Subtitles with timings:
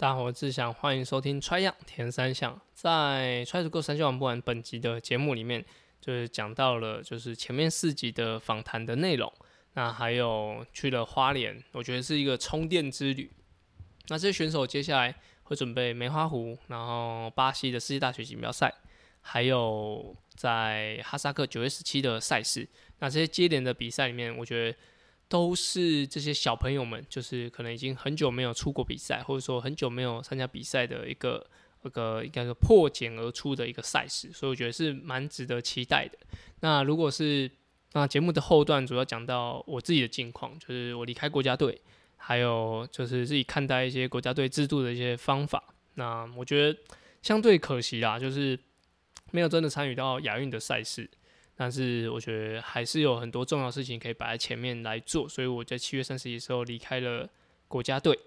[0.00, 2.58] 大家好，我是志祥，欢迎收听 Try 样田三项。
[2.72, 5.62] 在 Try to Go 三项玩不完本集的节目里面，
[6.00, 9.30] 就是讲到了就是前面四集的访谈的内容。
[9.74, 13.30] 那还有去了花莲，我觉得是一个充电之旅。
[14.08, 18.72] 那这些选手接下来会准备梅花湖，然后巴西的世界大学锦标赛，
[19.20, 22.66] 还有在哈萨克九月十七的赛事。
[23.00, 24.78] 那这些接连的比赛里面，我觉得。
[25.30, 31.46] 都是这些小朋友们，就是可能已经很久没有出过比赛，或者说很久没有参加比赛的一个
[31.84, 36.18] 一个应该是破茧而出的一个赛事，所以我觉得是蛮值得期待的。
[36.62, 37.48] 那如果是
[37.92, 41.80] 那节目的后段，主要讲到我自己的近况，就是我离开国家队，
[42.16, 45.62] 还有就是自己看待一些国家队制度的一些方法。
[45.94, 46.76] 那我觉得
[47.22, 48.58] 相对可惜啦，就是
[49.30, 51.08] 没有真的参与到亚运的赛事。
[51.62, 57.28] 但是我觉得还是有很多重要事情可以摆在前面来做，所以我在七月三十一的时候离开了
[57.68, 58.18] 国家队。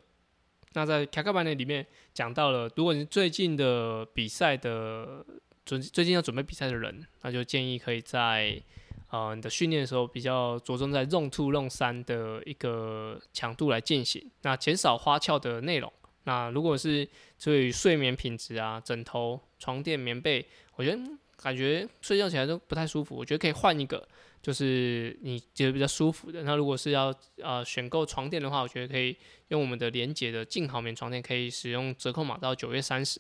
[0.74, 1.84] 那在卡卡班的里面
[2.14, 5.26] 讲到了，如果你最近的比赛的
[5.66, 8.62] 准最近要准备比赛的人，那就建议可以在
[9.10, 15.92] 呃你的训练的时候比较着重在 Zone Two、Zone 三的一个强度来进行，那减少花俏的内容。
[16.26, 17.10] 那如果是
[17.44, 21.00] 对于睡眠品质啊、枕头、床垫、棉被，我觉得。
[21.42, 24.08] 感觉睡觉起来都不太舒服，我觉得可以换一个，
[24.42, 26.44] 就是你觉得比较舒服的。
[26.44, 29.16] 那如果是要呃选购床垫的话，我觉得可以
[29.50, 33.20] 用我们的连结的静好眠床垫，可以使用折扣码到九月三十。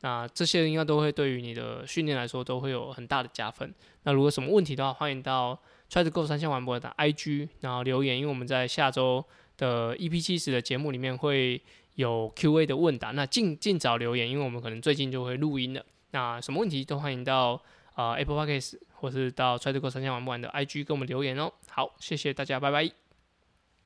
[0.00, 3.74] 那这些应该都会对于你的训练来说都会有很大的加分。
[4.02, 9.24] 那如果什么问题的话，欢迎到 Try to Go 三千环博的 IG 然后留言，因为我们在下周
[9.56, 11.62] 的 EP 七十的节目里面会
[11.94, 15.82] 有 QA 的问答，那尽尽早留言，因为我们可能最近就会录音了。
[16.14, 17.60] 那什么问题都欢迎到、
[17.96, 21.52] 呃、Apple Podcast 或是到 Try to Go 三千玩不完的 IG 给我们留言哦。
[21.68, 23.03] 好，谢谢大家，拜拜。